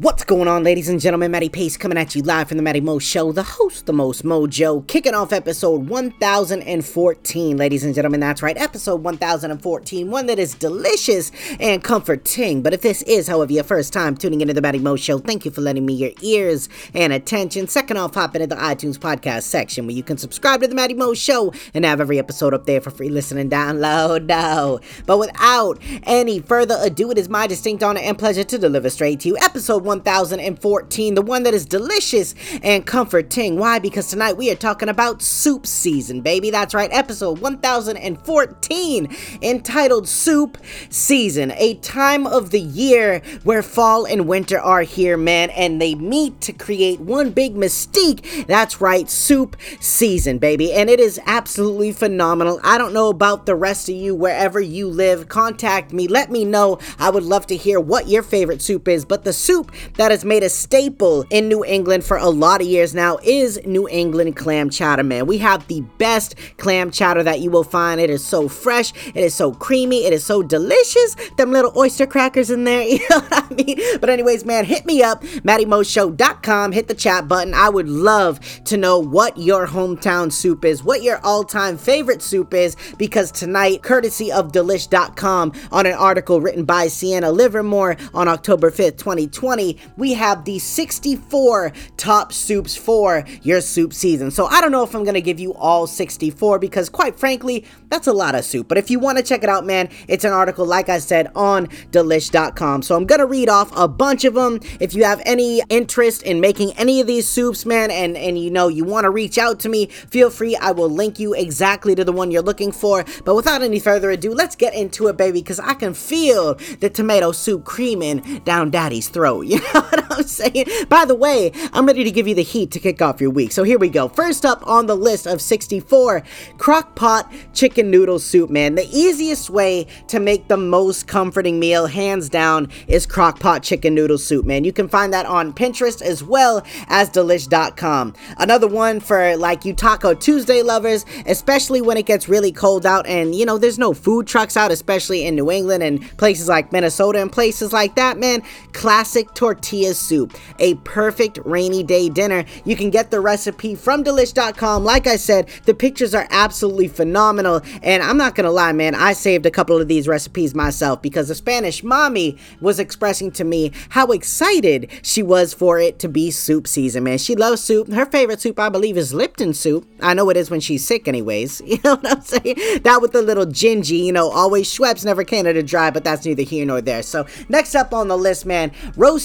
What's 0.00 0.22
going 0.22 0.46
on, 0.46 0.62
ladies 0.62 0.88
and 0.88 1.00
gentlemen? 1.00 1.32
Matty 1.32 1.48
Pace 1.48 1.76
coming 1.76 1.98
at 1.98 2.14
you 2.14 2.22
live 2.22 2.46
from 2.46 2.56
the 2.56 2.62
Matty 2.62 2.80
Mo 2.80 3.00
Show, 3.00 3.32
the 3.32 3.42
host, 3.42 3.86
the 3.86 3.92
most 3.92 4.22
mojo, 4.22 4.86
kicking 4.86 5.12
off 5.12 5.32
episode 5.32 5.88
1014, 5.88 7.56
ladies 7.56 7.82
and 7.82 7.96
gentlemen. 7.96 8.20
That's 8.20 8.40
right, 8.40 8.56
episode 8.56 9.02
1014, 9.02 10.08
one 10.08 10.26
that 10.26 10.38
is 10.38 10.54
delicious 10.54 11.32
and 11.58 11.82
comforting. 11.82 12.62
But 12.62 12.74
if 12.74 12.82
this 12.82 13.02
is, 13.02 13.26
however, 13.26 13.52
your 13.52 13.64
first 13.64 13.92
time 13.92 14.16
tuning 14.16 14.40
into 14.40 14.54
the 14.54 14.60
Matty 14.62 14.78
Mo 14.78 14.94
Show, 14.94 15.18
thank 15.18 15.44
you 15.44 15.50
for 15.50 15.62
lending 15.62 15.84
me 15.84 15.94
your 15.94 16.12
ears 16.22 16.68
and 16.94 17.12
attention. 17.12 17.66
Second 17.66 17.96
off, 17.96 18.14
hop 18.14 18.36
into 18.36 18.46
the 18.46 18.54
iTunes 18.54 18.98
podcast 18.98 19.42
section 19.42 19.84
where 19.84 19.96
you 19.96 20.04
can 20.04 20.16
subscribe 20.16 20.60
to 20.60 20.68
the 20.68 20.76
Matty 20.76 20.94
Mo 20.94 21.12
Show 21.12 21.52
and 21.74 21.84
have 21.84 22.00
every 22.00 22.20
episode 22.20 22.54
up 22.54 22.66
there 22.66 22.80
for 22.80 22.90
free 22.90 23.08
listening 23.08 23.50
download. 23.50 24.26
No. 24.26 24.78
But 25.06 25.18
without 25.18 25.80
any 26.04 26.38
further 26.38 26.78
ado, 26.80 27.10
it 27.10 27.18
is 27.18 27.28
my 27.28 27.48
distinct 27.48 27.82
honor 27.82 28.00
and 28.00 28.16
pleasure 28.16 28.44
to 28.44 28.58
deliver 28.58 28.90
straight 28.90 29.18
to 29.20 29.28
you 29.28 29.36
episode 29.38 29.87
1014, 29.88 31.14
the 31.14 31.22
one 31.22 31.42
that 31.44 31.54
is 31.54 31.64
delicious 31.64 32.34
and 32.62 32.84
comforting. 32.84 33.56
Why? 33.56 33.78
Because 33.78 34.08
tonight 34.08 34.36
we 34.36 34.50
are 34.50 34.54
talking 34.54 34.90
about 34.90 35.22
soup 35.22 35.66
season, 35.66 36.20
baby. 36.20 36.50
That's 36.50 36.74
right, 36.74 36.90
episode 36.92 37.38
1014, 37.40 39.16
entitled 39.40 40.06
Soup 40.06 40.58
Season, 40.90 41.52
a 41.52 41.74
time 41.76 42.26
of 42.26 42.50
the 42.50 42.60
year 42.60 43.22
where 43.44 43.62
fall 43.62 44.04
and 44.04 44.28
winter 44.28 44.60
are 44.60 44.82
here, 44.82 45.16
man, 45.16 45.48
and 45.50 45.80
they 45.80 45.94
meet 45.94 46.38
to 46.42 46.52
create 46.52 47.00
one 47.00 47.30
big 47.30 47.54
mystique. 47.54 48.46
That's 48.46 48.82
right, 48.82 49.08
soup 49.08 49.56
season, 49.80 50.36
baby, 50.36 50.72
and 50.72 50.90
it 50.90 51.00
is 51.00 51.18
absolutely 51.24 51.92
phenomenal. 51.92 52.60
I 52.62 52.76
don't 52.76 52.92
know 52.92 53.08
about 53.08 53.46
the 53.46 53.54
rest 53.54 53.88
of 53.88 53.94
you, 53.94 54.14
wherever 54.14 54.60
you 54.60 54.86
live, 54.88 55.30
contact 55.30 55.94
me, 55.94 56.08
let 56.08 56.30
me 56.30 56.44
know. 56.44 56.78
I 56.98 57.08
would 57.08 57.24
love 57.24 57.46
to 57.46 57.56
hear 57.56 57.80
what 57.80 58.08
your 58.08 58.22
favorite 58.22 58.60
soup 58.60 58.86
is, 58.86 59.06
but 59.06 59.24
the 59.24 59.32
soup 59.32 59.72
that 59.94 60.10
has 60.10 60.24
made 60.24 60.42
a 60.42 60.48
staple 60.48 61.24
in 61.30 61.48
New 61.48 61.64
England 61.64 62.04
for 62.04 62.16
a 62.16 62.28
lot 62.28 62.60
of 62.60 62.66
years 62.66 62.94
now 62.94 63.18
is 63.22 63.60
New 63.66 63.88
England 63.88 64.36
clam 64.36 64.70
chowder, 64.70 65.02
man. 65.02 65.26
We 65.26 65.38
have 65.38 65.66
the 65.68 65.82
best 65.98 66.34
clam 66.56 66.90
chowder 66.90 67.22
that 67.22 67.40
you 67.40 67.50
will 67.50 67.64
find. 67.64 68.00
It 68.00 68.10
is 68.10 68.24
so 68.24 68.48
fresh, 68.48 68.92
it 69.08 69.16
is 69.16 69.34
so 69.34 69.52
creamy, 69.52 70.04
it 70.04 70.12
is 70.12 70.24
so 70.24 70.42
delicious. 70.42 71.16
Them 71.36 71.52
little 71.52 71.72
oyster 71.76 72.06
crackers 72.06 72.50
in 72.50 72.64
there, 72.64 72.82
you 72.88 72.98
know 73.10 73.20
what 73.20 73.50
I 73.50 73.54
mean? 73.54 73.78
But, 74.00 74.10
anyways, 74.10 74.44
man, 74.44 74.64
hit 74.64 74.86
me 74.86 75.02
up, 75.02 75.22
MattyMoShow.com, 75.22 76.72
hit 76.72 76.88
the 76.88 76.94
chat 76.94 77.28
button. 77.28 77.54
I 77.54 77.68
would 77.68 77.88
love 77.88 78.40
to 78.64 78.76
know 78.76 78.98
what 78.98 79.36
your 79.38 79.66
hometown 79.66 80.32
soup 80.32 80.64
is, 80.64 80.82
what 80.82 81.02
your 81.02 81.18
all 81.24 81.44
time 81.44 81.76
favorite 81.76 82.22
soup 82.22 82.54
is, 82.54 82.76
because 82.98 83.30
tonight, 83.30 83.82
courtesy 83.82 84.30
of 84.32 84.52
Delish.com, 84.52 85.52
on 85.72 85.86
an 85.86 85.94
article 85.94 86.40
written 86.40 86.64
by 86.64 86.88
Sienna 86.88 87.30
Livermore 87.30 87.96
on 88.14 88.28
October 88.28 88.70
5th, 88.70 88.98
2020, 88.98 89.67
we 89.96 90.14
have 90.14 90.44
the 90.44 90.58
64 90.58 91.72
top 91.96 92.32
soups 92.32 92.76
for 92.76 93.24
your 93.42 93.60
soup 93.60 93.92
season. 93.92 94.30
So 94.30 94.46
I 94.46 94.60
don't 94.60 94.72
know 94.72 94.82
if 94.82 94.94
I'm 94.94 95.04
gonna 95.04 95.20
give 95.20 95.40
you 95.40 95.54
all 95.54 95.86
64 95.86 96.58
because, 96.58 96.88
quite 96.88 97.18
frankly, 97.18 97.64
that's 97.88 98.06
a 98.06 98.12
lot 98.12 98.34
of 98.34 98.44
soup. 98.44 98.68
But 98.68 98.78
if 98.78 98.90
you 98.90 98.98
want 98.98 99.18
to 99.18 99.24
check 99.24 99.42
it 99.42 99.48
out, 99.48 99.66
man, 99.66 99.88
it's 100.06 100.24
an 100.24 100.32
article, 100.32 100.64
like 100.64 100.88
I 100.88 100.98
said, 100.98 101.30
on 101.34 101.66
delish.com. 101.90 102.82
So 102.82 102.96
I'm 102.96 103.06
gonna 103.06 103.26
read 103.26 103.48
off 103.48 103.70
a 103.76 103.88
bunch 103.88 104.24
of 104.24 104.34
them. 104.34 104.60
If 104.80 104.94
you 104.94 105.04
have 105.04 105.20
any 105.24 105.62
interest 105.68 106.22
in 106.22 106.40
making 106.40 106.72
any 106.72 107.00
of 107.00 107.06
these 107.06 107.28
soups, 107.28 107.66
man, 107.66 107.90
and 107.90 108.16
and 108.16 108.38
you 108.38 108.50
know 108.50 108.68
you 108.68 108.84
want 108.84 109.04
to 109.04 109.10
reach 109.10 109.38
out 109.38 109.60
to 109.60 109.68
me, 109.68 109.86
feel 109.86 110.30
free. 110.30 110.56
I 110.56 110.72
will 110.72 110.90
link 110.90 111.18
you 111.18 111.34
exactly 111.34 111.94
to 111.94 112.04
the 112.04 112.12
one 112.12 112.30
you're 112.30 112.42
looking 112.42 112.72
for. 112.72 113.04
But 113.24 113.34
without 113.34 113.62
any 113.62 113.80
further 113.80 114.10
ado, 114.10 114.32
let's 114.32 114.56
get 114.56 114.74
into 114.74 115.08
it, 115.08 115.16
baby, 115.16 115.40
because 115.40 115.60
I 115.60 115.74
can 115.74 115.94
feel 115.94 116.54
the 116.80 116.90
tomato 116.90 117.32
soup 117.32 117.64
creaming 117.64 118.40
down 118.44 118.70
Daddy's 118.70 119.08
throat. 119.08 119.46
You 119.58 119.60
know 119.60 119.80
what 119.80 120.12
I'm 120.12 120.22
saying? 120.24 120.66
By 120.90 121.06
the 121.06 121.14
way, 121.14 121.52
I'm 121.72 121.86
ready 121.86 122.04
to 122.04 122.10
give 122.10 122.28
you 122.28 122.34
the 122.34 122.42
heat 122.42 122.70
to 122.72 122.78
kick 122.78 123.00
off 123.00 123.18
your 123.18 123.30
week. 123.30 123.50
So 123.50 123.62
here 123.62 123.78
we 123.78 123.88
go. 123.88 124.06
First 124.08 124.44
up 124.44 124.64
on 124.66 124.86
the 124.86 124.94
list 124.94 125.26
of 125.26 125.40
64, 125.40 126.22
crock 126.58 126.94
pot 126.94 127.32
chicken 127.54 127.90
noodle 127.90 128.18
soup, 128.18 128.50
man. 128.50 128.74
The 128.74 128.86
easiest 128.92 129.48
way 129.48 129.86
to 130.08 130.20
make 130.20 130.48
the 130.48 130.58
most 130.58 131.06
comforting 131.06 131.58
meal, 131.58 131.86
hands 131.86 132.28
down, 132.28 132.68
is 132.88 133.06
crock 133.06 133.40
pot 133.40 133.62
chicken 133.62 133.94
noodle 133.94 134.18
soup, 134.18 134.44
man. 134.44 134.64
You 134.64 134.72
can 134.72 134.86
find 134.86 135.14
that 135.14 135.24
on 135.24 135.54
Pinterest 135.54 136.02
as 136.02 136.22
well 136.22 136.62
as 136.88 137.08
delish.com. 137.08 138.14
Another 138.36 138.68
one 138.68 139.00
for 139.00 139.34
like 139.38 139.64
you 139.64 139.72
Taco 139.72 140.12
Tuesday 140.12 140.62
lovers, 140.62 141.06
especially 141.24 141.80
when 141.80 141.96
it 141.96 142.04
gets 142.04 142.28
really 142.28 142.52
cold 142.52 142.84
out 142.84 143.06
and 143.06 143.34
you 143.34 143.46
know 143.46 143.56
there's 143.56 143.78
no 143.78 143.94
food 143.94 144.26
trucks 144.26 144.58
out, 144.58 144.70
especially 144.70 145.24
in 145.24 145.36
New 145.36 145.50
England 145.50 145.82
and 145.82 146.02
places 146.18 146.48
like 146.48 146.70
Minnesota 146.70 147.22
and 147.22 147.32
places 147.32 147.72
like 147.72 147.94
that, 147.94 148.18
man. 148.18 148.42
Classic 148.72 149.26
tortilla 149.38 149.94
soup, 149.94 150.36
a 150.58 150.74
perfect 150.76 151.38
rainy 151.44 151.84
day 151.84 152.08
dinner. 152.08 152.44
You 152.64 152.74
can 152.74 152.90
get 152.90 153.12
the 153.12 153.20
recipe 153.20 153.76
from 153.76 154.02
delish.com. 154.02 154.82
Like 154.82 155.06
I 155.06 155.14
said, 155.14 155.48
the 155.64 155.74
pictures 155.74 156.12
are 156.12 156.26
absolutely 156.30 156.88
phenomenal, 156.88 157.60
and 157.84 158.02
I'm 158.02 158.16
not 158.16 158.34
gonna 158.34 158.50
lie, 158.50 158.72
man, 158.72 158.96
I 158.96 159.12
saved 159.12 159.46
a 159.46 159.50
couple 159.52 159.80
of 159.80 159.86
these 159.86 160.08
recipes 160.08 160.56
myself 160.56 161.00
because 161.02 161.28
the 161.28 161.36
Spanish 161.36 161.84
mommy 161.84 162.36
was 162.60 162.80
expressing 162.80 163.30
to 163.32 163.44
me 163.44 163.70
how 163.90 164.08
excited 164.08 164.90
she 165.02 165.22
was 165.22 165.54
for 165.54 165.78
it 165.78 166.00
to 166.00 166.08
be 166.08 166.32
soup 166.32 166.66
season, 166.66 167.04
man. 167.04 167.18
She 167.18 167.36
loves 167.36 167.62
soup. 167.62 167.92
Her 167.92 168.06
favorite 168.06 168.40
soup, 168.40 168.58
I 168.58 168.70
believe, 168.70 168.96
is 168.96 169.14
Lipton 169.14 169.54
soup. 169.54 169.88
I 170.00 170.14
know 170.14 170.30
it 170.30 170.36
is 170.36 170.50
when 170.50 170.58
she's 170.58 170.84
sick, 170.84 171.06
anyways. 171.06 171.62
You 171.68 171.78
know 171.84 171.94
what 171.94 172.10
I'm 172.10 172.22
saying? 172.22 172.80
That 172.82 173.00
with 173.00 173.12
the 173.12 173.22
little 173.22 173.46
gingy, 173.46 174.04
you 174.04 174.10
know, 174.10 174.30
always 174.30 174.68
Schweppes 174.68 175.04
never 175.04 175.22
Canada 175.22 175.62
dry, 175.62 175.90
but 175.90 176.02
that's 176.02 176.24
neither 176.24 176.42
here 176.42 176.66
nor 176.66 176.80
there. 176.80 177.04
So, 177.04 177.26
next 177.48 177.76
up 177.76 177.92
on 177.92 178.08
the 178.08 178.16
list, 178.16 178.46
man, 178.46 178.72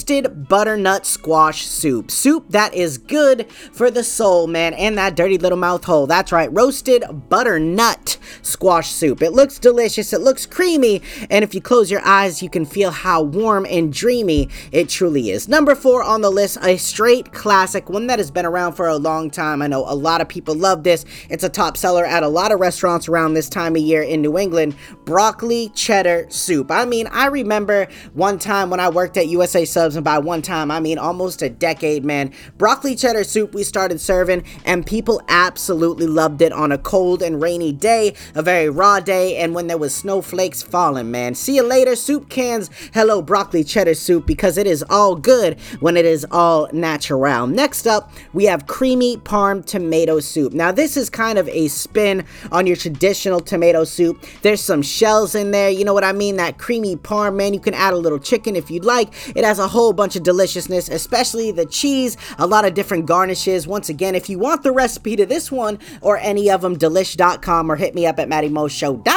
roasted 0.04 0.50
butternut 0.50 1.06
squash 1.06 1.66
soup. 1.66 2.12
Soup 2.12 2.46
that 2.50 2.74
is 2.74 2.98
good 2.98 3.50
for 3.72 3.90
the 3.90 4.04
soul, 4.04 4.48
man, 4.48 4.74
and 4.74 4.98
that 4.98 5.16
dirty 5.16 5.38
little 5.38 5.58
mouth 5.58 5.86
hole. 5.86 6.06
That's 6.06 6.34
right, 6.34 6.52
roasted 6.52 7.06
butternut 7.30 8.18
squash 8.42 8.90
soup. 8.90 9.22
It 9.22 9.32
looks 9.32 9.60
delicious, 9.60 10.12
it 10.12 10.20
looks 10.20 10.46
creamy, 10.46 11.02
and 11.30 11.42
if 11.42 11.56
you 11.56 11.62
close 11.62 11.90
your 11.90 12.06
eyes, 12.06 12.44
you 12.44 12.50
can 12.50 12.66
feel 12.66 12.92
how 12.92 13.22
warm 13.22 13.66
and 13.70 13.94
dreamy 13.94 14.50
it 14.74 14.90
truly 14.90 15.30
is. 15.30 15.48
Number 15.48 15.74
four 15.74 16.04
on 16.04 16.20
the 16.20 16.30
list, 16.30 16.58
a 16.62 16.76
straight 16.76 17.32
classic, 17.32 17.90
one 17.90 18.08
that 18.08 18.20
has 18.20 18.30
been 18.30 18.46
around 18.46 18.74
for 18.74 18.90
a 18.90 18.98
long 18.98 19.30
time. 19.30 19.62
I 19.62 19.68
know 19.68 19.86
a 19.88 19.96
lot 19.96 20.20
of 20.20 20.28
people 20.28 20.54
love 20.54 20.84
this. 20.84 21.06
It's 21.30 21.46
a 21.46 21.50
top 21.50 21.78
seller 21.78 22.06
at 22.06 22.24
a 22.24 22.28
lot 22.28 22.52
of 22.52 22.60
restaurants 22.60 23.08
around 23.08 23.36
this 23.36 23.48
time 23.48 23.78
of 23.78 23.82
year 23.82 24.02
in 24.02 24.22
New 24.22 24.38
England. 24.38 24.76
Broccoli 25.06 25.70
cheddar 25.70 26.26
soup. 26.28 26.72
I 26.72 26.84
mean, 26.84 27.08
I 27.08 27.28
remember 27.28 27.88
one 28.14 28.38
time 28.38 28.70
when 28.70 28.82
I 28.82 28.90
worked 28.90 29.16
at 29.16 29.28
USA 29.28 29.64
Subs, 29.64 29.93
by 30.02 30.18
one 30.20 30.42
time, 30.42 30.72
I 30.72 30.80
mean 30.80 30.98
almost 30.98 31.42
a 31.42 31.50
decade, 31.50 32.04
man. 32.04 32.32
Broccoli 32.58 32.96
cheddar 32.96 33.24
soup 33.24 33.54
we 33.54 33.64
started 33.64 34.00
serving, 34.00 34.44
and 34.66 34.86
people 34.86 35.22
absolutely 35.28 36.08
loved 36.08 36.42
it 36.42 36.54
on 36.54 36.72
a 36.72 36.78
cold 36.78 37.22
and 37.22 37.42
rainy 37.42 37.72
day, 37.72 38.14
a 38.36 38.42
very 38.42 38.70
raw 38.70 39.00
day, 39.00 39.38
and 39.38 39.54
when 39.54 39.68
there 39.68 39.78
was 39.78 39.94
snowflakes 39.94 40.64
falling, 40.64 41.12
man. 41.12 41.36
See 41.36 41.56
you 41.56 41.64
later, 41.64 41.96
soup 41.96 42.30
cans. 42.30 42.70
Hello, 42.94 43.22
broccoli 43.22 43.64
cheddar 43.64 43.94
soup, 43.94 44.26
because 44.26 44.58
it 44.58 44.68
is 44.68 44.84
all 44.90 45.16
good 45.16 45.60
when 45.80 45.98
it 45.98 46.06
is 46.06 46.26
all 46.32 46.70
natural. 46.72 47.48
Next 47.48 47.88
up, 47.88 48.12
we 48.32 48.46
have 48.46 48.68
creamy 48.68 49.18
parm 49.18 49.66
tomato 49.66 50.20
soup. 50.20 50.54
Now, 50.54 50.72
this 50.72 50.96
is 50.96 51.10
kind 51.10 51.38
of 51.38 51.50
a 51.50 51.68
spin 51.68 52.26
on 52.52 52.66
your 52.66 52.76
traditional 52.76 53.42
tomato 53.42 53.84
soup. 53.84 54.24
There's 54.42 54.62
some 54.62 54.82
shells 54.82 55.36
in 55.36 55.52
there, 55.52 55.70
you 55.70 55.84
know 55.84 55.94
what 55.94 56.04
I 56.04 56.14
mean? 56.14 56.38
That 56.38 56.58
creamy 56.58 56.96
parm, 56.96 57.36
man. 57.36 57.54
You 57.54 57.60
can 57.60 57.74
add 57.74 57.94
a 57.94 57.98
little 57.98 58.20
chicken 58.20 58.56
if 58.56 58.72
you'd 58.72 58.86
like. 58.86 59.10
It 59.36 59.44
has 59.44 59.60
a 59.60 59.68
whole 59.68 59.83
bunch 59.92 60.16
of 60.16 60.24
deliciousness, 60.24 60.88
especially 60.88 61.52
the 61.52 61.66
cheese, 61.66 62.16
a 62.38 62.48
lot 62.48 62.64
of 62.64 62.74
different 62.74 63.06
garnishes. 63.06 63.68
Once 63.68 63.90
again, 63.90 64.16
if 64.16 64.30
you 64.30 64.40
want 64.40 64.64
the 64.64 64.72
recipe 64.72 65.16
to 65.18 65.26
this 65.26 65.52
one 65.52 65.80
or 66.00 66.18
any 66.20 66.50
of 66.50 66.62
them, 66.62 66.78
delish.com 66.78 67.72
or 67.72 67.76
hit 67.76 67.94
me 67.94 68.06
up 68.06 68.20
at 68.20 68.30
mattymoshow.com 68.30 69.13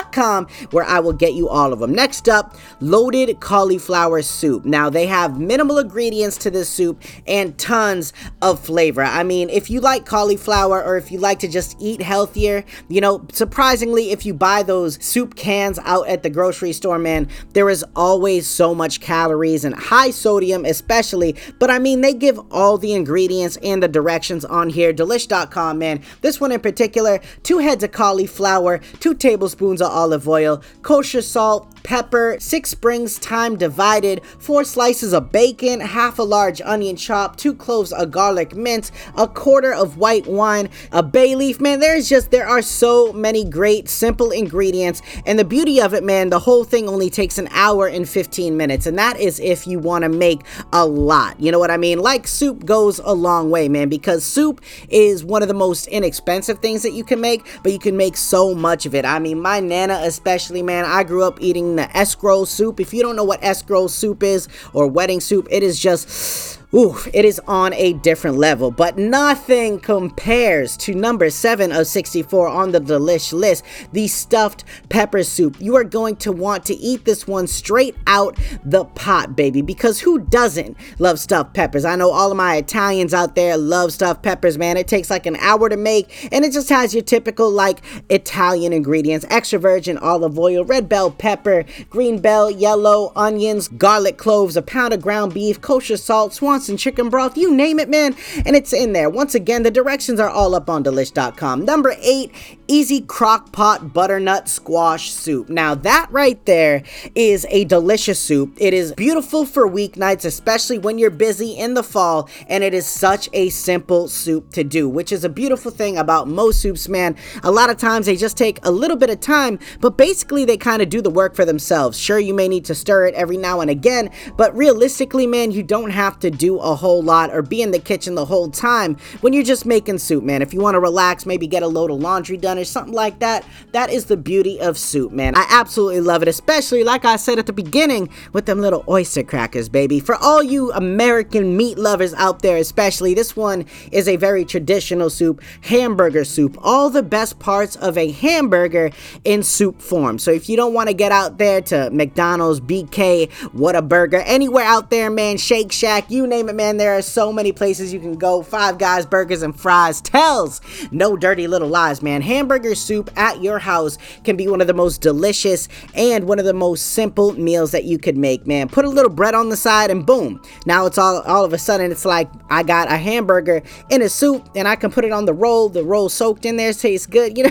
where 0.71 0.85
I 0.85 1.01
will 1.01 1.13
get 1.13 1.35
you 1.35 1.49
all 1.49 1.73
of 1.73 1.81
them. 1.81 1.93
Next 1.93 2.29
up, 2.29 2.57
loaded 2.81 3.41
cauliflower 3.41 4.23
soup. 4.23 4.65
Now, 4.65 4.89
they 4.89 5.07
have 5.07 5.39
minimal 5.39 5.79
ingredients 5.79 6.37
to 6.39 6.51
this 6.51 6.69
soup 6.69 7.03
and 7.27 7.57
tons 7.59 8.13
of 8.43 8.61
flavor. 8.61 9.03
I 9.03 9.23
mean, 9.23 9.51
if 9.51 9.71
you 9.71 9.81
like 9.81 10.07
cauliflower 10.07 10.83
or 10.83 10.97
if 10.97 11.11
you 11.13 11.19
like 11.19 11.39
to 11.41 11.49
just 11.49 11.77
eat 11.81 12.01
healthier, 12.01 12.65
you 12.89 13.01
know, 13.01 13.27
surprisingly, 13.33 14.11
if 14.11 14.25
you 14.25 14.33
buy 14.35 14.63
those 14.63 15.03
soup 15.05 15.37
cans 15.37 15.79
out 15.81 16.09
at 16.09 16.23
the 16.23 16.31
grocery 16.31 16.73
store, 16.73 16.99
man, 16.99 17.29
there 17.53 17.69
is 17.69 17.85
always 17.95 18.47
so 18.47 18.75
much 18.75 19.01
calories 19.01 19.65
and 19.65 19.75
high 19.75 20.11
sodium 20.11 20.65
especially, 20.65 21.37
but 21.59 21.71
I 21.71 21.79
mean, 21.79 22.01
they 22.01 22.15
give 22.15 22.41
all 22.51 22.79
the 22.79 22.95
ingredients 22.95 23.59
and 23.63 23.83
the 23.83 23.89
directions 23.89 24.45
on 24.45 24.71
here. 24.71 24.93
Delish.com, 24.93 25.79
man. 25.79 26.03
This 26.23 26.41
one 26.41 26.53
in 26.53 26.61
particular, 26.61 27.21
two 27.43 27.59
heads 27.59 27.85
of 27.85 27.93
cauliflower, 27.93 28.79
two 29.01 29.15
tablespoons 29.15 29.83
of 29.83 29.91
olive 29.91 30.06
oil, 30.29 30.63
kosher 30.83 31.23
salt, 31.23 31.69
pepper, 31.87 32.37
six 32.41 32.71
springs 32.71 33.17
thyme 33.17 33.57
divided, 33.57 34.21
four 34.41 34.65
slices 34.65 35.13
of 35.13 35.31
bacon, 35.31 35.79
half 35.79 36.19
a 36.19 36.23
large 36.23 36.61
onion 36.63 36.97
chop, 36.97 37.37
two 37.37 37.55
cloves 37.55 37.93
of 37.93 38.11
garlic 38.11 38.57
mince, 38.57 38.91
a 39.17 39.29
quarter 39.29 39.73
of 39.73 39.97
white 39.97 40.27
wine, 40.27 40.69
a 40.91 41.01
bay 41.01 41.37
leaf. 41.37 41.61
Man, 41.61 41.79
there's 41.79 42.09
just, 42.09 42.33
there 42.33 42.49
are 42.49 42.61
so 42.61 43.13
many 43.13 43.45
great 43.45 43.89
simple 43.89 44.33
ingredients. 44.33 45.01
And 45.27 45.39
the 45.39 45.45
beauty 45.45 45.81
of 45.81 45.95
it, 45.95 46.03
man, 46.03 46.31
the 46.31 46.41
whole 46.41 46.65
thing 46.65 46.89
only 46.89 47.09
takes 47.09 47.39
an 47.39 47.47
hour 47.53 47.87
and 47.87 48.09
15 48.09 48.57
minutes. 48.57 48.87
And 48.87 48.99
that 48.99 49.21
is 49.21 49.39
if 49.39 49.65
you 49.65 49.79
want 49.79 50.03
to 50.03 50.09
make 50.09 50.41
a 50.73 50.85
lot. 50.85 51.39
You 51.41 51.53
know 51.53 51.61
what 51.61 51.71
I 51.71 51.77
mean? 51.77 52.01
Like 52.01 52.27
soup 52.27 52.67
goes 52.67 52.99
a 52.99 53.13
long 53.13 53.49
way, 53.49 53.69
man, 53.69 53.89
because 53.89 54.25
soup 54.25 54.61
is 54.89 55.25
one 55.25 55.43
of 55.43 55.47
the 55.49 55.55
most 55.55 55.87
inexpensive 55.87 56.59
things 56.59 56.83
that 56.83 56.95
you 56.95 57.05
can 57.05 57.21
make, 57.21 57.47
but 57.63 57.71
you 57.71 57.79
can 57.79 57.97
make 57.97 58.17
so 58.17 58.57
much 58.57 58.87
of 58.87 58.95
it. 58.97 59.05
I 59.05 59.21
mean, 59.21 59.41
my 59.41 59.61
Nana, 59.61 60.01
especially, 60.03 60.63
man, 60.63 60.85
I 60.85 61.05
grew 61.05 61.23
up 61.23 61.41
eating 61.41 61.76
the 61.77 61.85
escarole 61.85 62.47
soup. 62.47 62.81
If 62.81 62.93
you 62.93 63.03
don't 63.03 63.17
know 63.17 63.25
what 63.25 63.41
escarole 63.43 63.91
soup 63.91 64.23
is 64.23 64.49
or 64.73 64.87
wedding 64.87 65.21
soup, 65.21 65.49
it 65.51 65.63
is 65.63 65.79
just 65.79 66.61
Oof, 66.75 67.07
it 67.15 67.25
is 67.25 67.41
on 67.47 67.73
a 67.75 67.93
different 67.93 68.39
level, 68.39 68.73
but 68.73 68.99
nothing 68.99 69.79
compares 69.79 70.77
to 70.79 70.95
number 70.95 71.31
7 71.31 71.71
of 71.71 71.87
64 71.87 72.49
on 72.49 72.73
the 72.73 72.81
delish 72.81 73.33
list, 73.33 73.63
the 73.93 74.09
stuffed 74.09 74.65
pepper 74.89 75.23
soup. 75.23 75.57
You 75.61 75.77
are 75.77 75.85
going 75.85 76.17
to 76.17 76.33
want 76.33 76.65
to 76.65 76.75
eat 76.75 77.05
this 77.05 77.25
one 77.25 77.47
straight 77.47 77.95
out 78.09 78.37
the 78.65 78.85
pot, 78.85 79.37
baby, 79.37 79.63
because 79.63 80.01
who 80.01 80.19
doesn't 80.19 80.77
love 80.99 81.21
stuffed 81.21 81.55
peppers? 81.55 81.85
I 81.85 81.95
know 81.95 82.11
all 82.11 82.33
of 82.33 82.37
my 82.37 82.57
Italians 82.57 83.15
out 83.15 83.37
there 83.37 83.57
love 83.57 83.93
stuffed 83.93 84.25
peppers, 84.25 84.59
man. 84.59 84.77
It 84.77 84.89
takes 84.89 85.09
like 85.09 85.27
an 85.27 85.37
hour 85.37 85.69
to 85.69 85.77
make, 85.77 86.33
and 86.33 86.45
it 86.45 86.53
just 86.53 86.69
has 86.71 86.93
your 86.93 87.05
typical 87.05 87.49
like 87.49 87.81
Italian 88.11 88.73
ingredients, 88.73 89.25
extra 89.31 89.61
virgin 89.61 89.99
olive 89.99 90.37
oil, 90.37 90.65
red 90.65 90.89
bell 90.89 91.13
pepper, 91.13 91.65
green 91.91 92.19
bell, 92.19 92.51
yellow 92.51 93.13
onions, 93.15 93.69
garlic 93.69 94.19
cloves, 94.19 94.57
a 94.57 94.63
pound 94.63 94.93
of 94.93 95.01
ground 95.01 95.33
beef, 95.33 95.61
kosher 95.61 95.97
salt, 95.97 96.35
swan 96.35 96.56
Swanson 96.57 96.79
chicken 96.79 97.11
broth, 97.11 97.37
you 97.37 97.55
name 97.55 97.79
it, 97.79 97.87
man, 97.91 98.17
and 98.47 98.57
it's 98.57 98.73
in 98.73 98.95
there. 98.95 99.11
Once 99.11 99.35
again, 99.35 99.63
the 99.63 99.71
directions 99.71 100.19
are 100.19 100.31
all 100.31 100.55
up 100.55 100.71
on 100.71 100.83
delish.com. 100.83 101.67
Number 101.67 101.95
eight, 102.01 102.33
easy 102.67 103.03
crock 103.03 103.53
pot 103.53 103.93
butternut 103.93 104.49
squash 104.49 105.11
soup. 105.11 105.51
Now, 105.51 105.75
that 105.75 106.09
right 106.11 106.43
there 106.47 106.83
is 107.15 107.47
a 107.51 107.65
delicious 107.67 108.19
soup. 108.19 108.55
It 108.57 108.73
is 108.73 108.95
beautiful 108.95 109.45
for 109.45 109.69
weeknights, 109.69 110.25
especially 110.25 110.79
when 110.79 110.99
you're 110.99 111.11
busy 111.11 111.53
in 111.53 111.75
the 111.75 111.83
fall, 111.83 112.31
and 112.49 112.65
it 112.65 112.73
is 112.73 112.87
such 112.87 113.29
a 113.35 113.51
simple 113.51 114.09
soup 114.09 114.51
to 114.53 114.65
do, 114.65 114.89
which 114.89 115.13
is 115.13 115.25
a 115.25 115.29
beautiful 115.29 115.71
thing 115.71 115.99
about 115.99 116.27
most 116.27 116.63
soups, 116.63 116.89
man. 116.89 117.17
A 117.43 117.51
lot 117.51 117.69
of 117.69 117.77
times 117.77 118.07
they 118.07 118.17
just 118.17 118.39
take 118.39 118.65
a 118.65 118.71
little 118.71 118.97
bit 118.97 119.11
of 119.11 119.21
time, 119.21 119.59
but 119.83 119.99
basically 119.99 120.47
they 120.47 120.57
kind 120.57 120.81
of 120.81 120.89
do 120.89 121.03
the 121.03 121.11
work 121.11 121.37
for 121.37 121.45
themselves. 121.45 121.99
Sure, 121.99 122.19
you 122.19 122.33
may 122.33 122.49
need 122.49 122.65
to 122.65 122.75
stir 122.75 123.05
it 123.05 123.15
every 123.15 123.37
now 123.37 123.61
and 123.61 123.69
again, 123.69 124.11
but 124.39 124.57
realistically, 124.57 125.27
man, 125.27 125.51
you 125.51 125.63
don't 125.63 125.91
have 125.91 126.19
to 126.21 126.31
do 126.31 126.46
do 126.47 126.59
a 126.61 126.77
whole 126.77 127.03
lot 127.03 127.35
or 127.35 127.43
be 127.43 127.61
in 127.61 127.73
the 127.73 127.79
kitchen 127.79 128.15
the 128.15 128.25
whole 128.25 128.49
time 128.49 128.97
when 129.21 129.33
you're 129.33 129.43
just 129.43 129.67
making 129.67 129.99
soup, 129.99 130.23
man. 130.23 130.43
If 130.43 130.55
you 130.55 130.61
want 130.61 130.77
to 130.77 130.81
relax, 130.81 131.27
maybe 131.27 131.49
get 131.49 131.65
a 131.65 131.67
load 131.67 131.91
of 131.91 131.99
laundry 131.99 132.37
done 132.37 132.57
or 132.57 132.65
something 132.65 132.95
like 132.95 133.19
that, 133.19 133.45
that 133.73 133.91
is 133.91 134.05
the 134.05 134.17
beauty 134.17 134.61
of 134.61 134.79
soup, 134.79 135.11
man. 135.11 135.35
I 135.37 135.45
absolutely 135.51 136.03
love 136.03 136.23
it, 136.23 136.29
especially 136.29 136.85
like 136.85 137.05
I 137.05 137.17
said 137.17 137.41
at 137.41 137.47
the 137.47 137.53
beginning 137.53 138.11
with 138.33 138.47
them 138.47 138.61
little 138.61 138.85
oyster 138.89 139.25
crackers, 139.25 139.69
baby. 139.69 139.99
For 139.99 140.15
all 140.15 140.41
you 140.41 140.71
American 140.73 141.57
meat 141.57 141.79
lovers 141.79 142.15
out 142.15 142.43
there, 142.43 142.59
especially, 142.59 143.13
this 143.15 143.35
one 143.35 143.67
is 143.91 144.07
a 144.07 144.17
very 144.17 144.45
traditional 144.45 145.11
soup, 145.11 145.43
hamburger 145.63 146.25
soup. 146.25 146.57
All 146.63 146.91
the 146.91 147.03
best 147.03 147.41
parts 147.41 147.75
of 147.77 147.99
a 147.99 148.13
hamburger 148.13 148.91
in 149.25 149.43
soup 149.43 149.83
form. 149.83 150.21
So 150.21 150.31
if 150.31 150.49
you 150.49 150.57
don't 150.57 150.75
want 150.75 150.89
to 150.89 150.95
get 150.95 151.11
out 151.11 151.39
there 151.39 151.61
to 151.63 151.91
McDonald's, 151.91 152.61
BK, 152.61 153.31
Whataburger, 153.51 154.23
anywhere 154.25 154.65
out 154.65 154.91
there, 154.91 155.11
man, 155.11 155.39
Shake 155.39 155.73
Shack, 155.73 156.09
you 156.11 156.27
name 156.27 156.36
name 156.37 156.51
it, 156.51 156.55
man. 156.55 156.77
There 156.77 156.97
are 156.97 157.03
so 157.03 157.33
many 157.33 157.51
places 157.51 157.95
you 157.95 158.01
can 158.01 158.15
go. 158.15 158.43
Five 158.43 158.77
Guys, 158.77 159.07
Burgers, 159.07 159.43
and 159.43 159.59
Fries 159.59 160.03
tells 160.03 160.61
no 160.91 161.17
dirty 161.17 161.47
little 161.47 161.69
lies, 161.69 162.03
man. 162.03 162.21
Hamburger 162.21 162.75
soup 162.75 163.11
at 163.17 163.43
your 163.43 163.59
house 163.59 163.97
can 164.23 164.37
be 164.37 164.47
one 164.47 164.61
of 164.61 164.67
the 164.67 164.75
most 164.75 165.01
delicious 165.01 165.67
and 165.95 166.29
one 166.29 166.39
of 166.39 166.45
the 166.45 166.53
most 166.53 166.93
simple 166.93 167.33
meals 167.33 167.71
that 167.71 167.85
you 167.85 167.99
could 167.99 168.19
make, 168.19 168.47
man. 168.47 168.69
Put 168.69 168.85
a 168.85 168.91
little 168.91 169.11
bread 169.11 169.35
on 169.35 169.49
the 169.49 169.57
side 169.57 169.91
and 169.91 170.05
boom. 170.05 170.43
Now 170.67 170.85
it's 170.85 170.99
all 170.99 171.23
all 171.23 171.45
of 171.45 171.55
a 171.55 171.59
sudden 171.59 171.91
it's 171.91 172.05
like 172.05 172.31
I 172.51 172.63
got 172.63 172.93
a 172.93 172.99
hamburger 172.99 173.63
in 173.89 174.03
a 174.03 174.09
soup 174.11 174.47
and 174.55 174.69
I 174.69 174.77
can 174.77 174.91
put 174.91 175.07
it 175.07 175.13
on 175.13 175.25
the 175.25 175.33
roll. 175.33 175.71
The 175.71 175.85
roll 175.85 176.11
soaked 176.11 176.45
in 176.45 176.59
there 176.59 176.73
tastes 176.73 177.07
good. 177.07 177.37
You 177.37 177.45
know, 177.45 177.51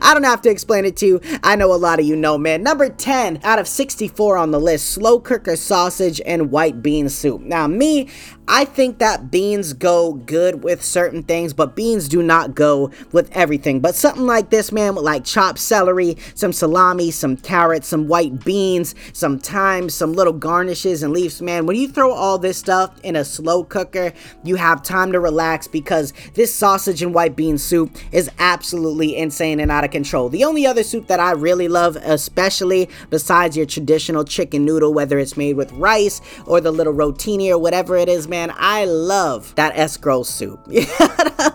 I 0.00 0.14
don't 0.14 0.24
have 0.24 0.42
to 0.42 0.50
explain 0.50 0.84
it 0.84 0.96
to 0.98 1.06
you. 1.06 1.20
I 1.42 1.56
know 1.56 1.72
a 1.72 1.76
lot 1.76 2.00
of 2.00 2.06
you 2.06 2.16
know, 2.16 2.36
man. 2.36 2.62
Number 2.62 2.88
10 2.88 3.40
out 3.44 3.58
of 3.58 3.68
64 3.68 4.36
on 4.36 4.50
the 4.50 4.58
list, 4.58 4.90
slow 4.90 5.20
cooker 5.20 5.56
sausage 5.56 6.20
and 6.26 6.50
white 6.50 6.82
bean 6.82 7.08
soup. 7.08 7.42
Now, 7.42 7.66
me, 7.78 8.08
I 8.54 8.66
think 8.66 8.98
that 8.98 9.30
beans 9.30 9.72
go 9.72 10.12
good 10.12 10.62
with 10.62 10.84
certain 10.84 11.22
things, 11.22 11.54
but 11.54 11.74
beans 11.74 12.06
do 12.06 12.22
not 12.22 12.54
go 12.54 12.90
with 13.10 13.34
everything. 13.34 13.80
But 13.80 13.94
something 13.94 14.26
like 14.26 14.50
this, 14.50 14.70
man, 14.70 14.94
with 14.94 15.06
like 15.06 15.24
chopped 15.24 15.58
celery, 15.58 16.18
some 16.34 16.52
salami, 16.52 17.12
some 17.12 17.38
carrots, 17.38 17.88
some 17.88 18.08
white 18.08 18.44
beans, 18.44 18.94
some 19.14 19.38
thyme, 19.38 19.88
some 19.88 20.12
little 20.12 20.34
garnishes 20.34 21.02
and 21.02 21.14
leaves, 21.14 21.40
man. 21.40 21.64
When 21.64 21.76
you 21.76 21.88
throw 21.88 22.12
all 22.12 22.36
this 22.36 22.58
stuff 22.58 23.00
in 23.02 23.16
a 23.16 23.24
slow 23.24 23.64
cooker, 23.64 24.12
you 24.44 24.56
have 24.56 24.82
time 24.82 25.12
to 25.12 25.20
relax 25.20 25.66
because 25.66 26.12
this 26.34 26.54
sausage 26.54 27.00
and 27.00 27.14
white 27.14 27.34
bean 27.34 27.56
soup 27.56 27.96
is 28.12 28.28
absolutely 28.38 29.16
insane 29.16 29.60
and 29.60 29.70
out 29.70 29.84
of 29.84 29.92
control. 29.92 30.28
The 30.28 30.44
only 30.44 30.66
other 30.66 30.82
soup 30.82 31.06
that 31.06 31.20
I 31.20 31.30
really 31.30 31.68
love, 31.68 31.96
especially 31.96 32.90
besides 33.08 33.56
your 33.56 33.64
traditional 33.64 34.24
chicken 34.24 34.66
noodle, 34.66 34.92
whether 34.92 35.18
it's 35.18 35.38
made 35.38 35.56
with 35.56 35.72
rice 35.72 36.20
or 36.46 36.60
the 36.60 36.70
little 36.70 36.92
rotini 36.92 37.48
or 37.48 37.56
whatever 37.56 37.96
it 37.96 38.10
is, 38.10 38.28
man, 38.28 38.41
I 38.50 38.84
love 38.86 39.54
that 39.54 39.74
escarole 39.74 40.26
soup. 40.26 40.60
I'm? 41.42 41.52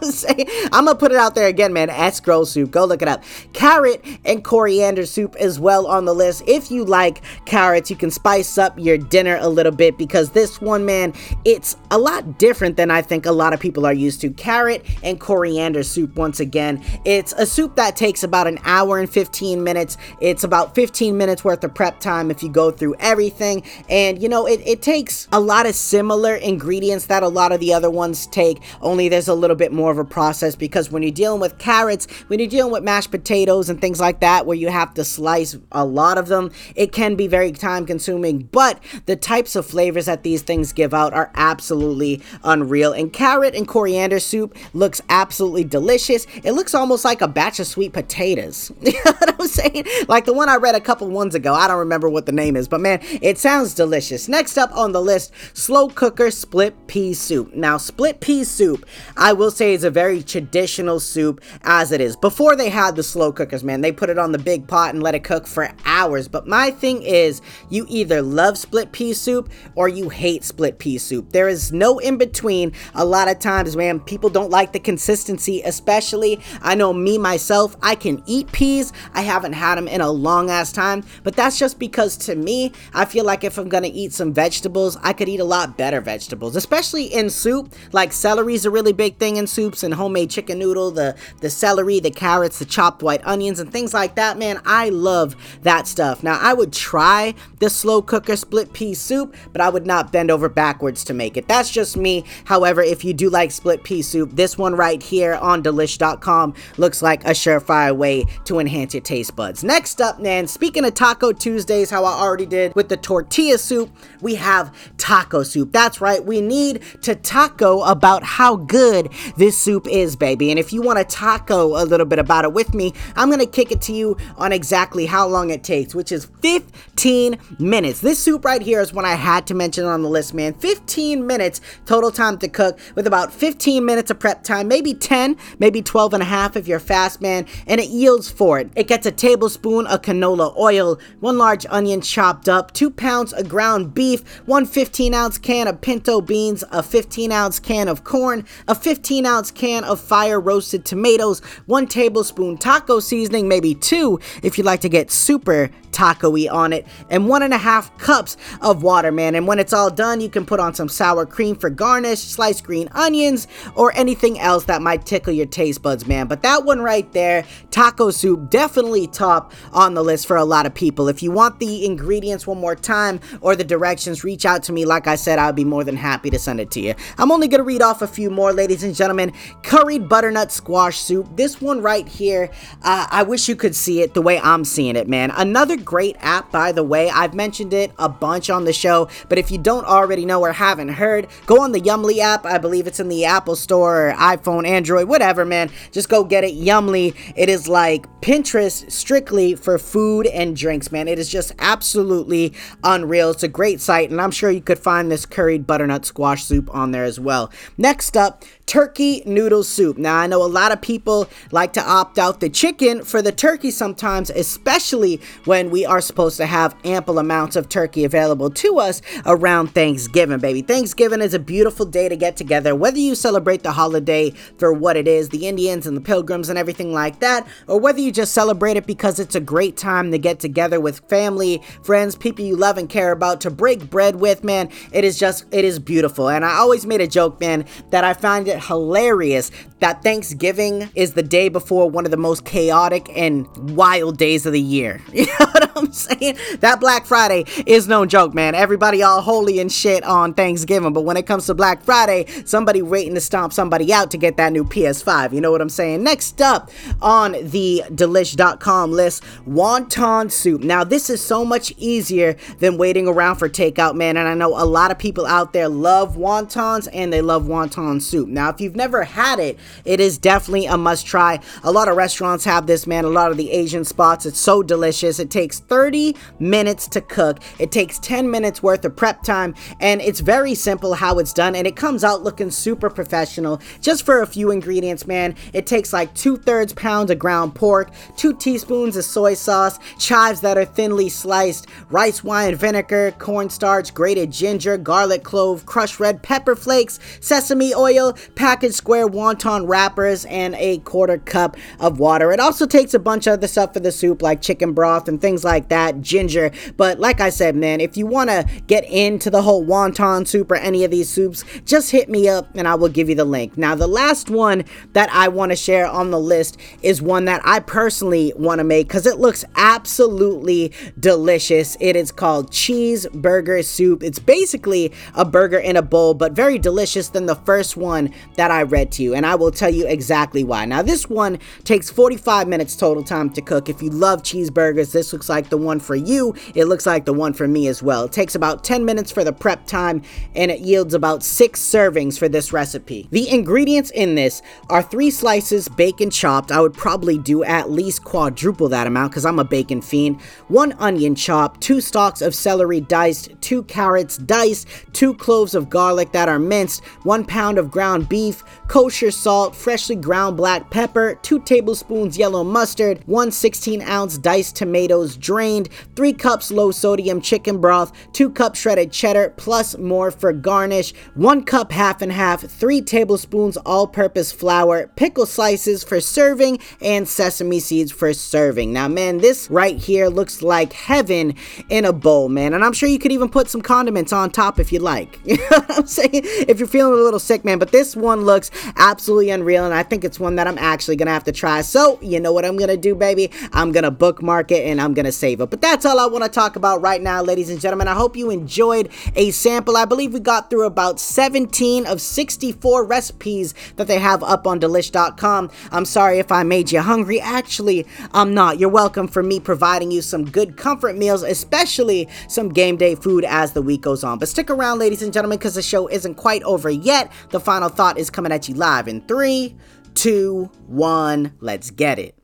I'm 0.71 0.85
gonna 0.85 0.95
put 0.95 1.11
it 1.11 1.17
out 1.17 1.35
there 1.35 1.47
again, 1.47 1.73
man. 1.73 1.89
Escarole 1.89 2.45
soup. 2.45 2.71
Go 2.71 2.85
look 2.85 3.01
it 3.01 3.07
up. 3.07 3.23
Carrot 3.53 4.03
and 4.25 4.43
coriander 4.43 5.05
soup 5.05 5.35
as 5.37 5.59
well 5.59 5.87
on 5.87 6.05
the 6.05 6.13
list. 6.13 6.43
If 6.47 6.71
you 6.71 6.85
like 6.85 7.21
carrots, 7.45 7.89
you 7.89 7.95
can 7.95 8.11
spice 8.11 8.57
up 8.57 8.77
your 8.77 8.97
dinner 8.97 9.37
a 9.39 9.49
little 9.49 9.71
bit 9.71 9.97
because 9.97 10.31
this 10.31 10.61
one, 10.61 10.85
man, 10.85 11.13
it's 11.45 11.77
a 11.91 11.97
lot 11.97 12.37
different 12.37 12.77
than 12.77 12.91
I 12.91 13.01
think 13.01 13.25
a 13.25 13.31
lot 13.31 13.53
of 13.53 13.59
people 13.59 13.85
are 13.85 13.93
used 13.93 14.21
to. 14.21 14.29
Carrot 14.31 14.85
and 15.03 15.19
coriander 15.19 15.83
soup, 15.83 16.15
once 16.15 16.39
again. 16.39 16.83
It's 17.05 17.33
a 17.33 17.45
soup 17.45 17.75
that 17.75 17.95
takes 17.95 18.23
about 18.23 18.47
an 18.47 18.59
hour 18.63 18.99
and 18.99 19.09
15 19.09 19.63
minutes. 19.63 19.97
It's 20.21 20.43
about 20.43 20.75
15 20.75 21.17
minutes 21.17 21.43
worth 21.43 21.63
of 21.63 21.73
prep 21.73 21.99
time 21.99 22.31
if 22.31 22.43
you 22.43 22.49
go 22.49 22.71
through 22.71 22.95
everything. 22.99 23.63
And 23.89 24.21
you 24.21 24.29
know, 24.29 24.47
it, 24.47 24.61
it 24.65 24.81
takes 24.81 25.27
a 25.31 25.39
lot 25.39 25.65
of 25.65 25.75
similar 25.75 26.35
ingredients 26.35 27.07
that 27.07 27.23
a 27.23 27.27
lot 27.27 27.51
of 27.51 27.59
the 27.59 27.73
other 27.73 27.89
ones 27.89 28.27
take, 28.27 28.61
only 28.81 29.09
there's 29.09 29.27
a 29.27 29.33
little 29.33 29.55
bit 29.55 29.71
more 29.77 29.91
of 29.91 29.97
a 29.97 30.03
process 30.03 30.55
because 30.55 30.91
when 30.91 31.03
you're 31.03 31.11
dealing 31.11 31.39
with 31.39 31.57
carrots, 31.59 32.05
when 32.27 32.39
you're 32.39 32.49
dealing 32.49 32.73
with 32.73 32.83
mashed 32.83 33.11
potatoes 33.11 33.69
and 33.69 33.79
things 33.79 34.01
like 34.01 34.19
that, 34.19 34.45
where 34.45 34.57
you 34.57 34.67
have 34.67 34.93
to 34.95 35.05
slice 35.05 35.57
a 35.71 35.85
lot 35.85 36.17
of 36.17 36.27
them, 36.27 36.51
it 36.75 36.91
can 36.91 37.15
be 37.15 37.27
very 37.27 37.51
time 37.51 37.85
consuming. 37.85 38.39
But 38.51 38.83
the 39.05 39.15
types 39.15 39.55
of 39.55 39.65
flavors 39.65 40.07
that 40.07 40.23
these 40.23 40.41
things 40.41 40.73
give 40.73 40.93
out 40.93 41.13
are 41.13 41.31
absolutely 41.35 42.21
unreal. 42.43 42.91
And 42.91 43.13
carrot 43.13 43.55
and 43.55 43.67
coriander 43.67 44.19
soup 44.19 44.57
looks 44.73 45.01
absolutely 45.09 45.63
delicious. 45.63 46.25
It 46.43 46.53
looks 46.53 46.73
almost 46.73 47.05
like 47.05 47.21
a 47.21 47.27
batch 47.27 47.59
of 47.59 47.67
sweet 47.67 47.93
potatoes. 47.93 48.71
you 48.81 48.93
know 49.05 49.11
what 49.11 49.39
I'm 49.39 49.47
saying? 49.47 49.85
Like 50.07 50.25
the 50.25 50.33
one 50.33 50.49
I 50.49 50.55
read 50.55 50.75
a 50.75 50.81
couple 50.81 51.07
ones 51.09 51.35
ago. 51.35 51.53
I 51.53 51.67
don't 51.67 51.77
remember 51.77 52.09
what 52.09 52.25
the 52.25 52.31
name 52.31 52.55
is, 52.55 52.67
but 52.67 52.81
man, 52.81 52.99
it 53.21 53.37
sounds 53.37 53.73
delicious. 53.73 54.27
Next 54.27 54.57
up 54.57 54.75
on 54.75 54.91
the 54.91 55.01
list, 55.01 55.31
slow 55.53 55.89
cooker 55.89 56.31
split 56.31 56.87
pea 56.87 57.13
soup. 57.13 57.53
Now, 57.53 57.77
split 57.77 58.19
pea 58.19 58.43
soup, 58.43 58.85
I 59.15 59.33
will 59.33 59.51
say, 59.51 59.66
is 59.73 59.83
a 59.83 59.89
very 59.89 60.21
traditional 60.21 60.99
soup 60.99 61.41
as 61.63 61.91
it 61.91 62.01
is. 62.01 62.15
Before 62.15 62.55
they 62.55 62.69
had 62.69 62.95
the 62.95 63.03
slow 63.03 63.31
cookers, 63.31 63.63
man, 63.63 63.81
they 63.81 63.91
put 63.91 64.09
it 64.09 64.17
on 64.17 64.31
the 64.31 64.37
big 64.37 64.67
pot 64.67 64.93
and 64.93 65.01
let 65.01 65.15
it 65.15 65.23
cook 65.23 65.47
for 65.47 65.71
hours. 65.85 66.27
But 66.27 66.47
my 66.47 66.71
thing 66.71 67.01
is, 67.01 67.41
you 67.69 67.85
either 67.89 68.21
love 68.21 68.57
split 68.57 68.91
pea 68.91 69.13
soup 69.13 69.49
or 69.75 69.87
you 69.87 70.09
hate 70.09 70.43
split 70.43 70.79
pea 70.79 70.97
soup. 70.97 71.31
There 71.31 71.47
is 71.47 71.71
no 71.71 71.99
in 71.99 72.17
between. 72.17 72.73
A 72.93 73.05
lot 73.05 73.29
of 73.29 73.39
times, 73.39 73.75
man, 73.75 73.99
people 73.99 74.29
don't 74.29 74.51
like 74.51 74.73
the 74.73 74.79
consistency, 74.79 75.61
especially. 75.63 76.39
I 76.61 76.75
know 76.75 76.93
me 76.93 77.17
myself, 77.17 77.75
I 77.81 77.95
can 77.95 78.21
eat 78.27 78.51
peas. 78.51 78.93
I 79.13 79.21
haven't 79.21 79.53
had 79.53 79.75
them 79.75 79.87
in 79.87 80.01
a 80.01 80.11
long 80.11 80.49
ass 80.49 80.71
time, 80.71 81.03
but 81.23 81.35
that's 81.35 81.57
just 81.57 81.79
because 81.79 82.17
to 82.17 82.35
me, 82.35 82.73
I 82.93 83.05
feel 83.05 83.25
like 83.25 83.43
if 83.43 83.57
I'm 83.57 83.69
gonna 83.69 83.91
eat 83.91 84.13
some 84.13 84.33
vegetables, 84.33 84.97
I 85.01 85.13
could 85.13 85.29
eat 85.29 85.39
a 85.39 85.45
lot 85.45 85.77
better 85.77 86.01
vegetables 86.01 86.17
vegetables, 86.17 86.55
especially 86.55 87.05
in 87.05 87.29
soup. 87.29 87.73
Like 87.91 88.11
celery 88.11 88.53
is 88.53 88.65
a 88.65 88.71
really 88.71 88.93
big 88.93 89.17
thing 89.17 89.37
in 89.37 89.47
soup 89.47 89.56
soups 89.57 89.81
and 89.81 89.95
homemade 89.95 90.29
chicken 90.29 90.59
noodle, 90.59 90.91
the, 90.91 91.15
the 91.41 91.49
celery, 91.49 91.99
the 91.99 92.11
carrots, 92.11 92.59
the 92.59 92.65
chopped 92.65 93.01
white 93.01 93.25
onions, 93.25 93.59
and 93.59 93.71
things 93.71 93.91
like 93.91 94.13
that, 94.13 94.37
man, 94.37 94.61
I 94.67 94.89
love 94.89 95.35
that 95.63 95.87
stuff. 95.87 96.21
Now, 96.21 96.37
I 96.39 96.53
would 96.53 96.71
try 96.71 97.33
the 97.57 97.67
slow 97.67 98.03
cooker 98.03 98.35
split 98.35 98.71
pea 98.71 98.93
soup, 98.93 99.35
but 99.51 99.59
I 99.59 99.69
would 99.69 99.87
not 99.87 100.11
bend 100.11 100.29
over 100.29 100.47
backwards 100.47 101.03
to 101.05 101.15
make 101.15 101.37
it. 101.37 101.47
That's 101.47 101.71
just 101.71 101.97
me. 101.97 102.23
However, 102.45 102.83
if 102.83 103.03
you 103.03 103.15
do 103.15 103.31
like 103.31 103.49
split 103.49 103.83
pea 103.83 104.03
soup, 104.03 104.29
this 104.33 104.59
one 104.59 104.75
right 104.75 105.01
here 105.01 105.33
on 105.33 105.63
delish.com 105.63 106.53
looks 106.77 107.01
like 107.01 107.25
a 107.25 107.31
surefire 107.31 107.97
way 107.97 108.25
to 108.45 108.59
enhance 108.59 108.93
your 108.93 109.01
taste 109.01 109.35
buds. 109.35 109.63
Next 109.63 110.01
up, 110.01 110.19
man, 110.19 110.45
speaking 110.45 110.85
of 110.85 110.93
Taco 110.93 111.31
Tuesdays, 111.31 111.89
how 111.89 112.05
I 112.05 112.11
already 112.11 112.45
did 112.45 112.75
with 112.75 112.89
the 112.89 112.97
tortilla 112.97 113.57
soup, 113.57 113.89
we 114.21 114.35
have 114.35 114.71
taco 114.97 115.41
soup. 115.41 115.71
That's 115.71 115.99
right, 115.99 116.23
we 116.23 116.41
need 116.41 116.83
to 117.01 117.15
taco 117.15 117.81
about 117.81 118.21
how 118.21 118.55
good 118.55 119.11
this 119.35 119.46
soup 119.55 119.87
is, 119.87 120.15
baby. 120.15 120.49
And 120.49 120.59
if 120.59 120.73
you 120.73 120.81
want 120.81 120.97
to 120.97 121.05
taco 121.05 121.81
a 121.81 121.85
little 121.85 122.05
bit 122.05 122.17
about 122.17 122.43
it 122.43 122.53
with 122.53 122.73
me, 122.73 122.93
I'm 123.15 123.29
going 123.29 123.39
to 123.39 123.45
kick 123.45 123.71
it 123.71 123.81
to 123.83 123.93
you 123.93 124.17
on 124.37 124.51
exactly 124.51 125.05
how 125.05 125.27
long 125.27 125.51
it 125.51 125.63
takes, 125.63 125.93
which 125.93 126.11
is 126.11 126.25
15 126.41 127.37
minutes. 127.59 128.01
This 128.01 128.19
soup 128.19 128.43
right 128.43 128.61
here 128.61 128.81
is 128.81 128.93
one 128.93 129.05
I 129.05 129.15
had 129.15 129.45
to 129.47 129.53
mention 129.53 129.85
on 129.85 130.01
the 130.01 130.09
list, 130.09 130.33
man. 130.33 130.53
15 130.55 131.25
minutes 131.27 131.61
total 131.85 132.11
time 132.11 132.37
to 132.39 132.47
cook 132.47 132.79
with 132.95 133.05
about 133.05 133.31
15 133.31 133.85
minutes 133.85 134.09
of 134.09 134.19
prep 134.19 134.43
time, 134.43 134.67
maybe 134.67 134.93
10, 134.93 135.37
maybe 135.59 135.81
12 135.81 136.15
and 136.15 136.23
a 136.23 136.25
half 136.25 136.55
if 136.55 136.67
you're 136.67 136.79
fast, 136.79 137.21
man. 137.21 137.45
And 137.67 137.79
it 137.79 137.89
yields 137.89 138.29
for 138.29 138.59
it. 138.59 138.71
It 138.75 138.87
gets 138.87 139.05
a 139.05 139.11
tablespoon 139.11 139.85
of 139.87 140.01
canola 140.01 140.57
oil, 140.57 140.99
one 141.19 141.37
large 141.37 141.65
onion 141.69 142.01
chopped 142.01 142.49
up, 142.49 142.73
two 142.73 142.89
pounds 142.89 143.33
of 143.33 143.47
ground 143.47 143.93
beef, 143.93 144.23
one 144.45 144.65
15 144.65 145.13
ounce 145.13 145.37
can 145.37 145.67
of 145.67 145.81
pinto 145.81 146.21
beans, 146.21 146.63
a 146.71 146.81
15 146.81 147.31
ounce 147.31 147.59
can 147.59 147.87
of 147.87 148.03
corn, 148.03 148.45
a 148.67 148.75
15 148.75 149.25
ounce 149.25 149.36
can 149.51 149.83
of 149.83 149.99
fire 149.99 150.39
roasted 150.39 150.85
tomatoes, 150.85 151.39
one 151.65 151.87
tablespoon 151.87 152.57
taco 152.57 152.99
seasoning, 152.99 153.47
maybe 153.47 153.75
two 153.75 154.19
if 154.43 154.57
you'd 154.57 154.65
like 154.65 154.81
to 154.81 154.89
get 154.89 155.11
super 155.11 155.69
taco-y 155.97 156.47
on 156.51 156.73
it, 156.73 156.85
and 157.09 157.27
one 157.27 157.41
and 157.41 157.55
a 157.55 157.57
half 157.57 157.95
cups 157.97 158.37
of 158.61 158.83
water, 158.83 159.11
man. 159.11 159.33
And 159.33 159.47
when 159.47 159.57
it's 159.57 159.73
all 159.73 159.89
done, 159.89 160.21
you 160.21 160.29
can 160.29 160.45
put 160.45 160.59
on 160.59 160.75
some 160.75 160.87
sour 160.87 161.25
cream 161.25 161.55
for 161.55 161.71
garnish, 161.71 162.19
sliced 162.19 162.63
green 162.63 162.87
onions, 162.91 163.47
or 163.73 163.91
anything 163.95 164.39
else 164.39 164.65
that 164.65 164.83
might 164.83 165.07
tickle 165.07 165.33
your 165.33 165.47
taste 165.47 165.81
buds, 165.81 166.05
man. 166.05 166.27
But 166.27 166.43
that 166.43 166.65
one 166.65 166.81
right 166.81 167.11
there, 167.13 167.45
taco 167.71 168.11
soup, 168.11 168.51
definitely 168.51 169.07
top 169.07 169.53
on 169.73 169.95
the 169.95 170.03
list 170.03 170.27
for 170.27 170.37
a 170.37 170.45
lot 170.45 170.67
of 170.67 170.75
people. 170.75 171.07
If 171.07 171.23
you 171.23 171.31
want 171.31 171.59
the 171.59 171.83
ingredients 171.83 172.45
one 172.45 172.59
more 172.59 172.75
time 172.75 173.19
or 173.41 173.55
the 173.55 173.63
directions, 173.63 174.23
reach 174.23 174.45
out 174.45 174.61
to 174.63 174.73
me. 174.73 174.85
Like 174.85 175.07
I 175.07 175.15
said, 175.15 175.39
I'd 175.39 175.55
be 175.55 175.65
more 175.65 175.83
than 175.83 175.95
happy 175.95 176.29
to 176.29 176.37
send 176.37 176.59
it 176.59 176.69
to 176.71 176.79
you. 176.79 176.93
I'm 177.17 177.31
only 177.31 177.47
gonna 177.47 177.63
read 177.63 177.81
off 177.81 178.03
a 178.03 178.07
few 178.07 178.29
more, 178.29 178.53
ladies 178.53 178.83
and 178.83 178.93
gentlemen. 178.93 179.33
Curried 179.63 180.07
butternut 180.07 180.51
squash 180.51 180.99
soup. 180.99 181.27
This 181.35 181.59
one 181.59 181.81
right 181.81 182.07
here, 182.07 182.51
uh, 182.83 183.07
I 183.09 183.23
wish 183.23 183.49
you 183.49 183.55
could 183.55 183.75
see 183.75 184.01
it 184.01 184.13
the 184.13 184.21
way 184.21 184.39
I'm 184.39 184.63
seeing 184.63 184.95
it, 184.95 185.07
man. 185.07 185.31
Another 185.31 185.75
great 185.87 186.17
app, 186.19 186.51
by 186.51 186.73
the 186.73 186.83
way. 186.83 187.09
I've 187.09 187.33
mentioned 187.33 187.73
it 187.73 187.93
a 187.97 188.09
bunch 188.09 188.49
on 188.49 188.65
the 188.65 188.73
show, 188.73 189.07
but 189.29 189.37
if 189.37 189.49
you 189.49 189.57
don't 189.57 189.85
already 189.85 190.25
know 190.25 190.41
or 190.41 190.51
haven't 190.51 190.89
heard, 190.89 191.27
go 191.45 191.61
on 191.61 191.71
the 191.71 191.79
Yummly 191.79 192.19
app. 192.19 192.45
I 192.45 192.57
believe 192.57 192.87
it's 192.87 192.99
in 192.99 193.07
the 193.07 193.23
Apple 193.23 193.55
Store, 193.55 194.13
iPhone, 194.17 194.67
Android, 194.67 195.07
whatever, 195.07 195.45
man. 195.45 195.71
Just 195.93 196.09
go 196.09 196.25
get 196.25 196.43
it. 196.43 196.55
Yummly. 196.55 197.15
It 197.37 197.47
is 197.47 197.69
like 197.69 198.05
Pinterest 198.19 198.91
strictly 198.91 199.55
for 199.55 199.79
food 199.79 200.27
and 200.27 200.57
drinks, 200.57 200.91
man. 200.91 201.07
It 201.07 201.19
is 201.19 201.29
just 201.29 201.53
absolutely 201.57 202.53
unreal. 202.83 203.31
It's 203.31 203.43
a 203.43 203.47
great 203.47 203.79
site, 203.79 204.09
and 204.09 204.19
I'm 204.19 204.31
sure 204.31 204.51
you 204.51 204.59
could 204.59 204.79
find 204.79 205.09
this 205.09 205.25
curried 205.25 205.65
butternut 205.65 206.05
squash 206.05 206.43
soup 206.43 206.69
on 206.75 206.91
there 206.91 207.05
as 207.05 207.17
well. 207.17 207.49
Next 207.77 208.17
up, 208.17 208.43
turkey 208.65 209.23
noodle 209.25 209.63
soup. 209.63 209.97
Now, 209.97 210.17
I 210.17 210.27
know 210.27 210.43
a 210.43 210.47
lot 210.47 210.73
of 210.73 210.81
people 210.81 211.29
like 211.51 211.71
to 211.73 211.81
opt 211.81 212.19
out 212.19 212.41
the 212.41 212.49
chicken 212.49 213.05
for 213.05 213.21
the 213.21 213.31
turkey 213.31 213.71
sometimes, 213.71 214.29
especially 214.29 215.21
when 215.45 215.69
we 215.69 215.76
are 215.85 216.01
supposed 216.01 216.37
to 216.37 216.45
have 216.45 216.75
ample 216.83 217.19
amounts 217.19 217.55
of 217.55 217.69
turkey 217.69 218.03
available 218.03 218.49
to 218.49 218.79
us 218.79 219.01
around 219.25 219.67
Thanksgiving, 219.67 220.39
baby. 220.39 220.61
Thanksgiving 220.61 221.21
is 221.21 221.33
a 221.33 221.39
beautiful 221.39 221.85
day 221.85 222.09
to 222.09 222.15
get 222.15 222.35
together, 222.37 222.75
whether 222.75 222.97
you 222.97 223.15
celebrate 223.15 223.63
the 223.63 223.71
holiday 223.71 224.31
for 224.57 224.73
what 224.73 224.97
it 224.97 225.07
is, 225.07 225.29
the 225.29 225.47
Indians 225.47 225.87
and 225.87 225.95
the 225.95 226.01
pilgrims 226.01 226.49
and 226.49 226.57
everything 226.57 226.93
like 226.93 227.19
that, 227.19 227.47
or 227.67 227.79
whether 227.79 227.99
you 227.99 228.11
just 228.11 228.33
celebrate 228.33 228.77
it 228.77 228.85
because 228.87 229.19
it's 229.19 229.35
a 229.35 229.39
great 229.39 229.77
time 229.77 230.11
to 230.11 230.17
get 230.17 230.39
together 230.39 230.79
with 230.79 230.99
family, 231.09 231.61
friends, 231.83 232.15
people 232.15 232.43
you 232.43 232.55
love 232.55 232.77
and 232.77 232.89
care 232.89 233.11
about, 233.11 233.41
to 233.41 233.51
break 233.51 233.89
bread 233.89 234.15
with, 234.17 234.43
man. 234.43 234.69
It 234.91 235.03
is 235.03 235.19
just, 235.19 235.45
it 235.51 235.65
is 235.65 235.79
beautiful. 235.79 236.29
And 236.29 236.45
I 236.45 236.57
always 236.57 236.85
made 236.85 237.01
a 237.01 237.07
joke, 237.07 237.39
man, 237.39 237.65
that 237.89 238.03
I 238.03 238.13
find 238.13 238.47
it 238.47 238.63
hilarious 238.63 239.51
that 239.79 240.01
Thanksgiving 240.03 240.89
is 240.95 241.13
the 241.13 241.23
day 241.23 241.49
before 241.49 241.89
one 241.89 242.05
of 242.05 242.11
the 242.11 242.17
most 242.17 242.45
chaotic 242.45 243.09
and 243.15 243.47
wild 243.75 244.17
days 244.17 244.45
of 244.45 244.53
the 244.53 244.61
year. 244.61 245.01
You 245.17 245.25
know 245.25 245.47
what 245.51 245.66
I'm 245.87 245.93
saying? 245.93 246.37
That 246.59 246.79
Black 246.79 247.05
Friday 247.05 247.45
is 247.65 247.87
no 247.87 248.05
joke, 248.05 248.33
man. 248.33 248.55
Everybody 248.55 249.03
all 249.03 249.21
holy 249.21 249.59
and 249.59 249.71
shit 249.71 250.03
on 250.03 250.33
Thanksgiving, 250.33 250.91
but 250.91 251.01
when 251.01 251.17
it 251.17 251.27
comes 251.27 251.45
to 251.45 251.53
Black 251.53 251.83
Friday, 251.83 252.25
somebody 252.45 252.81
waiting 252.81 253.13
to 253.13 253.21
stomp 253.21 253.53
somebody 253.53 253.93
out 253.93 254.09
to 254.11 254.17
get 254.17 254.37
that 254.37 254.51
new 254.51 254.63
PS5. 254.63 255.33
You 255.33 255.41
know 255.41 255.51
what 255.51 255.61
I'm 255.61 255.69
saying? 255.69 256.03
Next 256.03 256.41
up 256.41 256.71
on 257.01 257.33
the 257.33 257.83
delish.com 257.89 258.91
list, 258.91 259.23
wonton 259.47 260.31
soup. 260.31 260.63
Now, 260.63 260.83
this 260.83 261.09
is 261.09 261.21
so 261.21 261.45
much 261.45 261.71
easier 261.77 262.35
than 262.59 262.77
waiting 262.77 263.07
around 263.07 263.35
for 263.35 263.47
takeout, 263.47 263.95
man, 263.95 264.17
and 264.17 264.27
I 264.27 264.33
know 264.33 264.49
a 264.59 264.65
lot 264.65 264.89
of 264.89 264.97
people 264.97 265.25
out 265.25 265.53
there 265.53 265.69
love 265.69 266.15
wontons 266.15 266.87
and 266.91 267.13
they 267.13 267.21
love 267.21 267.43
wonton 267.43 268.01
soup. 268.01 268.27
Now, 268.27 268.49
if 268.49 268.59
you've 268.59 268.75
never 268.75 269.03
had 269.03 269.39
it, 269.39 269.59
it 269.85 269.99
is 269.99 270.17
definitely 270.17 270.65
a 270.65 270.77
must 270.77 271.05
try. 271.05 271.39
A 271.63 271.71
lot 271.71 271.87
of 271.87 271.95
restaurants 271.95 272.45
have 272.45 272.65
this, 272.65 272.87
man. 272.87 273.05
A 273.05 273.09
lot 273.09 273.29
of 273.29 273.37
the 273.37 273.51
Asian 273.51 273.85
spots. 273.85 274.25
It's 274.25 274.39
so 274.39 274.63
delicious. 274.63 275.19
It 275.19 275.29
takes 275.29 275.59
30 275.67 276.15
minutes 276.39 276.87
to 276.89 277.01
cook. 277.01 277.39
It 277.59 277.71
takes 277.71 277.99
10 277.99 278.29
minutes 278.29 278.63
worth 278.63 278.85
of 278.85 278.95
prep 278.95 279.23
time, 279.23 279.55
and 279.79 280.01
it's 280.01 280.19
very 280.19 280.55
simple 280.55 280.93
how 280.93 281.19
it's 281.19 281.33
done, 281.33 281.55
and 281.55 281.67
it 281.67 281.75
comes 281.75 282.03
out 282.03 282.23
looking 282.23 282.51
super 282.51 282.89
professional. 282.89 283.61
Just 283.81 284.05
for 284.05 284.21
a 284.21 284.27
few 284.27 284.51
ingredients, 284.51 285.07
man. 285.07 285.35
It 285.53 285.67
takes 285.67 285.93
like 285.93 286.13
two 286.13 286.37
thirds 286.37 286.73
pounds 286.73 287.11
of 287.11 287.19
ground 287.19 287.55
pork, 287.55 287.91
two 288.15 288.33
teaspoons 288.33 288.95
of 288.95 289.03
soy 289.03 289.33
sauce, 289.33 289.79
chives 289.97 290.41
that 290.41 290.57
are 290.57 290.65
thinly 290.65 291.09
sliced, 291.09 291.67
rice 291.89 292.23
wine 292.23 292.55
vinegar, 292.55 293.11
cornstarch, 293.17 293.93
grated 293.93 294.31
ginger, 294.31 294.77
garlic 294.77 295.23
clove, 295.23 295.65
crushed 295.65 295.99
red 295.99 296.21
pepper 296.23 296.55
flakes, 296.55 296.99
sesame 297.19 297.73
oil, 297.73 298.13
packaged 298.35 298.75
square 298.75 299.07
wonton 299.07 299.67
wrappers, 299.67 300.25
and 300.25 300.55
a 300.55 300.77
quarter 300.79 301.17
cup 301.17 301.57
of 301.79 301.99
water. 301.99 302.31
It 302.31 302.39
also 302.39 302.65
takes 302.65 302.93
a 302.93 302.99
bunch 302.99 303.27
of 303.27 303.33
other 303.33 303.47
stuff 303.47 303.73
for 303.73 303.79
the 303.79 303.91
soup, 303.91 304.21
like 304.21 304.41
chicken 304.41 304.73
broth 304.73 305.07
and 305.07 305.21
things 305.21 305.43
like 305.43 305.56
that, 305.69 306.01
ginger. 306.01 306.51
But 306.77 306.99
like 306.99 307.19
I 307.19 307.29
said, 307.29 307.55
man, 307.55 307.81
if 307.81 307.97
you 307.97 308.05
want 308.05 308.29
to 308.29 308.47
get 308.67 308.85
into 308.85 309.29
the 309.29 309.41
whole 309.41 309.65
wonton 309.65 310.27
soup 310.27 310.51
or 310.51 310.55
any 310.55 310.83
of 310.83 310.91
these 310.91 311.09
soups, 311.09 311.43
just 311.65 311.91
hit 311.91 312.09
me 312.09 312.27
up 312.27 312.47
and 312.55 312.67
I 312.67 312.75
will 312.75 312.89
give 312.89 313.09
you 313.09 313.15
the 313.15 313.25
link. 313.25 313.57
Now, 313.57 313.75
the 313.75 313.87
last 313.87 314.29
one 314.29 314.63
that 314.93 315.09
I 315.11 315.27
want 315.27 315.51
to 315.51 315.55
share 315.55 315.87
on 315.87 316.11
the 316.11 316.19
list 316.19 316.57
is 316.81 317.01
one 317.01 317.25
that 317.25 317.41
I 317.43 317.59
personally 317.59 318.33
want 318.35 318.59
to 318.59 318.63
make 318.63 318.87
because 318.87 319.05
it 319.05 319.17
looks 319.17 319.43
absolutely 319.55 320.73
delicious. 320.99 321.77
It 321.79 321.95
is 321.95 322.11
called 322.11 322.51
cheeseburger 322.51 323.63
soup. 323.63 324.03
It's 324.03 324.19
basically 324.19 324.93
a 325.15 325.25
burger 325.25 325.57
in 325.57 325.75
a 325.75 325.81
bowl, 325.81 326.13
but 326.13 326.33
very 326.33 326.57
delicious 326.57 327.09
than 327.09 327.25
the 327.25 327.35
first 327.35 327.77
one 327.77 328.13
that 328.35 328.51
I 328.51 328.63
read 328.63 328.91
to 328.93 329.03
you. 329.03 329.13
And 329.13 329.25
I 329.25 329.35
will 329.35 329.51
tell 329.51 329.69
you 329.69 329.87
exactly 329.87 330.43
why. 330.43 330.65
Now, 330.65 330.81
this 330.81 331.09
one 331.09 331.39
takes 331.63 331.89
45 331.89 332.47
minutes 332.47 332.75
total 332.75 333.03
time 333.03 333.29
to 333.31 333.41
cook. 333.41 333.69
If 333.69 333.81
you 333.81 333.89
love 333.89 334.23
cheeseburgers, 334.23 334.91
this 334.91 335.13
looks 335.13 335.29
like 335.29 335.46
the 335.49 335.57
one 335.57 335.79
for 335.79 335.95
you. 335.95 336.35
It 336.55 336.65
looks 336.65 336.85
like 336.85 337.05
the 337.05 337.13
one 337.13 337.33
for 337.33 337.47
me 337.47 337.67
as 337.67 337.81
well. 337.83 338.05
It 338.05 338.11
takes 338.11 338.35
about 338.35 338.63
10 338.63 338.85
minutes 338.85 339.11
for 339.11 339.23
the 339.23 339.33
prep 339.33 339.65
time 339.65 340.01
and 340.35 340.51
it 340.51 340.59
yields 340.59 340.93
about 340.93 341.23
six 341.23 341.61
servings 341.61 342.17
for 342.17 342.29
this 342.29 342.53
recipe. 342.53 343.07
The 343.11 343.29
ingredients 343.29 343.91
in 343.91 344.15
this 344.15 344.41
are 344.69 344.81
three 344.81 345.11
slices 345.11 345.67
bacon 345.69 346.09
chopped. 346.09 346.51
I 346.51 346.61
would 346.61 346.73
probably 346.73 347.17
do 347.17 347.43
at 347.43 347.69
least 347.69 348.03
quadruple 348.03 348.69
that 348.69 348.87
amount 348.87 349.11
because 349.11 349.25
I'm 349.25 349.39
a 349.39 349.43
bacon 349.43 349.81
fiend. 349.81 350.21
One 350.47 350.73
onion 350.73 351.15
chopped, 351.15 351.61
two 351.61 351.81
stalks 351.81 352.21
of 352.21 352.35
celery 352.35 352.81
diced, 352.81 353.29
two 353.41 353.63
carrots 353.63 354.17
diced, 354.17 354.67
two 354.93 355.13
cloves 355.13 355.55
of 355.55 355.69
garlic 355.69 356.11
that 356.11 356.29
are 356.29 356.39
minced, 356.39 356.83
one 357.03 357.25
pound 357.25 357.57
of 357.57 357.71
ground 357.71 358.09
beef, 358.09 358.43
kosher 358.67 359.11
salt, 359.11 359.55
freshly 359.55 359.95
ground 359.95 360.37
black 360.37 360.69
pepper, 360.69 361.15
two 361.21 361.39
tablespoons 361.39 362.17
yellow 362.17 362.43
mustard, 362.43 363.01
one 363.05 363.31
16 363.31 363.81
ounce 363.81 364.17
diced 364.17 364.55
tomatoes, 364.55 365.17
drained, 365.37 365.69
3 365.95 366.13
cups 366.13 366.49
low 366.49 366.71
sodium 366.71 367.21
chicken 367.21 367.61
broth, 367.61 367.91
2 368.13 368.31
cups 368.31 368.59
shredded 368.59 368.91
cheddar, 368.91 369.35
plus 369.37 369.77
more 369.77 370.09
for 370.09 370.33
garnish, 370.33 370.95
1 371.13 371.43
cup 371.43 371.71
half 371.71 372.01
and 372.01 372.11
half, 372.11 372.41
3 372.41 372.81
tablespoons 372.81 373.55
all 373.57 373.85
purpose 373.85 374.31
flour, 374.31 374.87
pickle 374.95 375.27
slices 375.27 375.83
for 375.83 376.01
serving, 376.01 376.57
and 376.81 377.07
sesame 377.07 377.59
seeds 377.59 377.91
for 377.91 378.15
serving. 378.15 378.73
Now, 378.73 378.87
man, 378.87 379.19
this 379.19 379.47
right 379.51 379.77
here 379.77 380.07
looks 380.07 380.41
like 380.41 380.73
heaven 380.73 381.35
in 381.69 381.85
a 381.85 381.93
bowl, 381.93 382.29
man. 382.29 382.55
And 382.55 382.65
I'm 382.65 382.73
sure 382.73 382.89
you 382.89 382.97
could 382.97 383.11
even 383.11 383.29
put 383.29 383.47
some 383.47 383.61
condiments 383.61 384.11
on 384.11 384.31
top 384.31 384.59
if 384.59 384.71
you 384.71 384.79
like. 384.79 385.19
You 385.37 385.43
know 385.51 385.59
what 385.59 385.77
I'm 385.79 385.87
saying? 385.87 386.21
If 386.47 386.57
you're 386.57 386.67
feeling 386.67 386.93
a 386.93 387.03
little 387.03 387.19
sick, 387.19 387.45
man. 387.45 387.59
But 387.59 387.71
this 387.71 387.95
one 387.95 388.21
looks 388.21 388.49
absolutely 388.77 389.29
unreal, 389.29 389.65
and 389.65 389.73
I 389.73 389.83
think 389.83 390.03
it's 390.03 390.19
one 390.19 390.35
that 390.37 390.47
I'm 390.47 390.57
actually 390.57 390.95
gonna 390.95 391.11
have 391.11 391.25
to 391.25 391.31
try. 391.31 391.61
So, 391.61 391.99
you 392.01 392.19
know 392.19 392.31
what 392.31 392.43
I'm 392.43 392.57
gonna 392.57 392.77
do, 392.77 392.95
baby? 392.95 393.29
I'm 393.53 393.71
gonna 393.71 393.91
bookmark 393.91 394.51
it 394.51 394.65
and 394.65 394.81
I'm 394.81 394.93
gonna 394.93 395.11
save 395.11 395.26
But 395.35 395.61
that's 395.61 395.85
all 395.85 395.99
I 395.99 396.05
wanna 396.05 396.29
talk 396.29 396.55
about 396.55 396.81
right 396.81 397.01
now, 397.01 397.21
ladies 397.21 397.49
and 397.49 397.59
gentlemen. 397.59 397.87
I 397.87 397.93
hope 397.93 398.15
you 398.15 398.29
enjoyed 398.29 398.89
a 399.15 399.31
sample. 399.31 399.77
I 399.77 399.85
believe 399.85 400.13
we 400.13 400.19
got 400.19 400.49
through 400.49 400.65
about 400.65 400.99
17 400.99 401.85
of 401.85 402.01
64 402.01 402.85
recipes 402.85 403.53
that 403.75 403.87
they 403.87 403.99
have 403.99 404.23
up 404.23 404.47
on 404.47 404.59
delish.com. 404.59 405.49
I'm 405.71 405.85
sorry 405.85 406.19
if 406.19 406.31
I 406.31 406.43
made 406.43 406.71
you 406.71 406.81
hungry. 406.81 407.19
Actually, 407.19 407.85
I'm 408.13 408.33
not. 408.33 408.59
You're 408.59 408.69
welcome 408.69 409.07
for 409.07 409.23
me 409.23 409.39
providing 409.39 409.91
you 409.91 410.01
some 410.01 410.25
good 410.25 410.57
comfort 410.57 410.97
meals, 410.97 411.23
especially 411.23 412.07
some 412.27 412.49
game 412.49 412.77
day 412.77 412.95
food 412.95 413.25
as 413.25 413.53
the 413.53 413.61
week 413.61 413.81
goes 413.81 414.03
on. 414.03 414.19
But 414.19 414.29
stick 414.29 414.49
around, 414.49 414.79
ladies 414.79 415.01
and 415.01 415.13
gentlemen, 415.13 415.37
because 415.37 415.55
the 415.55 415.61
show 415.61 415.87
isn't 415.87 416.15
quite 416.15 416.43
over 416.43 416.69
yet. 416.69 417.11
The 417.29 417.39
final 417.39 417.69
thought 417.69 417.97
is 417.97 418.09
coming 418.09 418.31
at 418.31 418.47
you 418.47 418.55
live 418.55 418.87
in 418.87 419.01
three, 419.01 419.55
two, 419.95 420.49
one. 420.67 421.33
Let's 421.39 421.71
get 421.71 421.99
it. 421.99 422.15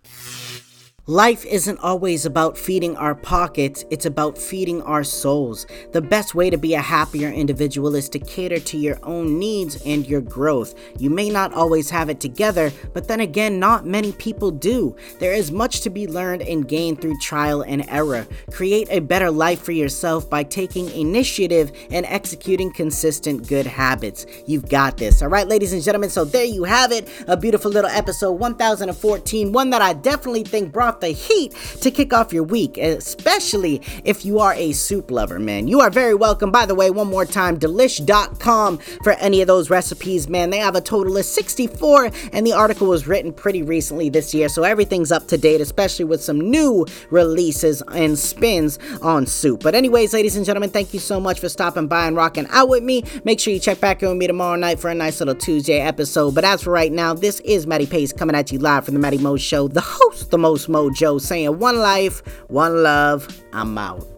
Life 1.07 1.45
isn't 1.45 1.79
always 1.79 2.25
about 2.25 2.57
feeding 2.57 2.95
our 2.95 3.13
pockets, 3.13 3.83
it's 3.89 4.05
about 4.05 4.37
feeding 4.37 4.81
our 4.83 5.03
souls. 5.03 5.67
The 5.91 6.01
best 6.01 6.33
way 6.33 6.49
to 6.49 6.57
be 6.57 6.75
a 6.75 6.81
happier 6.81 7.29
individual 7.29 7.93
is 7.93 8.07
to 8.07 8.19
cater 8.19 8.57
to 8.59 8.77
your 8.77 8.97
own 9.03 9.37
needs 9.37 9.83
and 9.85 10.07
your 10.07 10.21
growth. 10.21 10.73
You 10.97 11.09
may 11.09 11.29
not 11.29 11.53
always 11.53 11.89
have 11.89 12.07
it 12.07 12.21
together, 12.21 12.71
but 12.93 13.09
then 13.09 13.19
again, 13.19 13.59
not 13.59 13.85
many 13.85 14.13
people 14.13 14.49
do. 14.49 14.95
There 15.19 15.33
is 15.33 15.51
much 15.51 15.81
to 15.81 15.89
be 15.89 16.07
learned 16.07 16.43
and 16.43 16.69
gained 16.69 17.01
through 17.01 17.19
trial 17.19 17.63
and 17.63 17.83
error. 17.89 18.25
Create 18.51 18.87
a 18.89 19.01
better 19.01 19.29
life 19.29 19.61
for 19.61 19.73
yourself 19.73 20.29
by 20.29 20.43
taking 20.43 20.89
initiative 20.91 21.73
and 21.91 22.05
executing 22.05 22.71
consistent 22.71 23.49
good 23.49 23.67
habits. 23.67 24.25
You've 24.47 24.69
got 24.69 24.95
this. 24.95 25.21
All 25.21 25.27
right, 25.27 25.49
ladies 25.49 25.73
and 25.73 25.83
gentlemen, 25.83 26.11
so 26.11 26.23
there 26.23 26.45
you 26.45 26.63
have 26.63 26.93
it. 26.93 27.09
A 27.27 27.35
beautiful 27.35 27.71
little 27.71 27.91
episode 27.91 28.39
1014, 28.39 29.51
one 29.51 29.69
that 29.71 29.81
I 29.81 29.91
definitely 29.91 30.43
think 30.43 30.71
brought 30.71 30.92
the 31.01 31.09
heat 31.09 31.53
to 31.81 31.91
kick 31.91 32.13
off 32.13 32.33
your 32.33 32.43
week, 32.43 32.77
especially 32.77 33.81
if 34.03 34.25
you 34.25 34.39
are 34.39 34.53
a 34.53 34.71
soup 34.71 35.11
lover, 35.11 35.39
man. 35.39 35.67
You 35.67 35.81
are 35.81 35.89
very 35.89 36.15
welcome. 36.15 36.51
By 36.51 36.65
the 36.65 36.75
way, 36.75 36.89
one 36.89 37.07
more 37.07 37.25
time, 37.25 37.59
delish.com 37.59 38.77
for 39.03 39.13
any 39.13 39.41
of 39.41 39.47
those 39.47 39.69
recipes, 39.69 40.27
man. 40.27 40.49
They 40.49 40.57
have 40.57 40.75
a 40.75 40.81
total 40.81 41.17
of 41.17 41.25
64, 41.25 42.11
and 42.31 42.45
the 42.45 42.53
article 42.53 42.87
was 42.87 43.07
written 43.07 43.33
pretty 43.33 43.63
recently 43.63 44.09
this 44.09 44.33
year, 44.33 44.49
so 44.49 44.63
everything's 44.63 45.11
up 45.11 45.27
to 45.29 45.37
date, 45.37 45.61
especially 45.61 46.05
with 46.05 46.23
some 46.23 46.39
new 46.39 46.85
releases 47.09 47.81
and 47.93 48.17
spins 48.17 48.79
on 49.01 49.25
soup. 49.25 49.63
But, 49.63 49.75
anyways, 49.75 50.13
ladies 50.13 50.35
and 50.35 50.45
gentlemen, 50.45 50.69
thank 50.69 50.93
you 50.93 50.99
so 50.99 51.19
much 51.19 51.39
for 51.39 51.49
stopping 51.49 51.87
by 51.87 52.07
and 52.07 52.15
rocking 52.15 52.47
out 52.49 52.69
with 52.69 52.83
me. 52.83 53.03
Make 53.23 53.39
sure 53.39 53.53
you 53.53 53.59
check 53.59 53.79
back 53.79 54.01
in 54.03 54.09
with 54.09 54.17
me 54.17 54.27
tomorrow 54.27 54.55
night 54.55 54.79
for 54.79 54.89
a 54.89 54.95
nice 54.95 55.19
little 55.19 55.35
Tuesday 55.35 55.79
episode. 55.79 56.35
But 56.35 56.43
as 56.43 56.63
for 56.63 56.71
right 56.71 56.91
now, 56.91 57.13
this 57.13 57.39
is 57.41 57.67
Matty 57.67 57.85
Pace 57.85 58.13
coming 58.13 58.35
at 58.35 58.51
you 58.51 58.59
live 58.59 58.85
from 58.85 58.93
the 58.93 58.99
Matty 58.99 59.17
Mo 59.17 59.37
Show, 59.37 59.67
the 59.67 59.81
host, 59.81 60.31
the 60.31 60.37
most 60.37 60.69
Mo 60.69 60.82
Joe 60.89 61.17
saying 61.17 61.59
one 61.59 61.77
life, 61.77 62.21
one 62.47 62.83
love, 62.83 63.27
I'm 63.53 63.77
out. 63.77 64.12